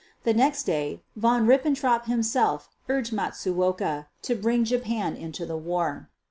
The 0.23 0.33
next 0.33 0.63
day 0.63 1.03
Von 1.15 1.45
Ribbentrop 1.45 2.05
himself 2.07 2.69
urged 2.89 3.13
Matsuoka 3.13 4.07
to 4.23 4.33
bring 4.33 4.63
Japan 4.65 5.15
into 5.15 5.45
the 5.45 5.55
war. 5.57 6.09